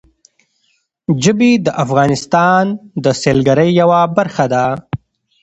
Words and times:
ژبې 1.23 1.51
د 1.65 1.67
افغانستان 1.83 2.63
د 3.03 3.05
سیلګرۍ 3.21 3.69
یوه 3.81 3.99
برخه 4.17 4.45
ده. 4.53 4.65